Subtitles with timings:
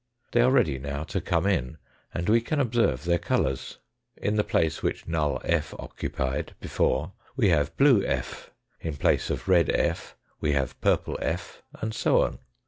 [0.31, 1.77] They are ready now to come in,
[2.11, 3.77] and we can observe their colours.
[4.17, 5.75] In the place which null f.
[5.77, 10.17] occupied before we have blue f., in place of red f.
[10.39, 12.39] we have purple f., and so on.